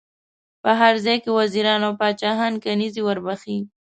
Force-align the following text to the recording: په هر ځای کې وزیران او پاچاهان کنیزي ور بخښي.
په 0.63 0.71
هر 0.79 0.93
ځای 1.05 1.17
کې 1.23 1.29
وزیران 1.39 1.81
او 1.87 1.93
پاچاهان 2.01 2.53
کنیزي 2.63 3.01
ور 3.03 3.17
بخښي. 3.25 3.59